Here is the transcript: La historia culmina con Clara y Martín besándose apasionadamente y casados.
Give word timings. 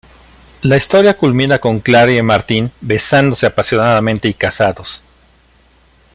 La 0.63 0.77
historia 0.77 1.15
culmina 1.15 1.59
con 1.59 1.79
Clara 1.79 2.11
y 2.11 2.19
Martín 2.23 2.71
besándose 2.81 3.45
apasionadamente 3.45 4.27
y 4.27 4.33
casados. 4.33 4.99